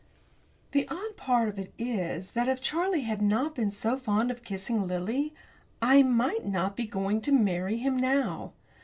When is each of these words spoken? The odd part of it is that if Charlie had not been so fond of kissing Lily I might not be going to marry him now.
The 0.71 0.87
odd 0.87 1.15
part 1.15 1.47
of 1.47 1.59
it 1.59 1.71
is 1.77 2.31
that 2.31 2.49
if 2.49 2.59
Charlie 2.59 3.01
had 3.01 3.21
not 3.21 3.53
been 3.53 3.69
so 3.69 3.97
fond 3.99 4.31
of 4.31 4.43
kissing 4.43 4.87
Lily 4.87 5.31
I 5.79 6.01
might 6.01 6.43
not 6.47 6.75
be 6.75 6.87
going 6.87 7.21
to 7.21 7.31
marry 7.31 7.77
him 7.77 7.97
now. 7.97 8.53